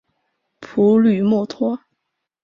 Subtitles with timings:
[0.59, 1.79] 普吕默托。